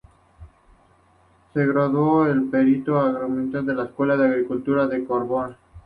Se 1.53 1.63
graduó 1.63 2.23
de 2.25 2.49
perito 2.49 2.97
agrónomo 2.99 3.41
en 3.55 3.77
la 3.77 3.83
Escuela 3.83 4.17
de 4.17 4.25
Agricultura 4.29 4.87
de 4.87 5.05
Córdoba. 5.05 5.55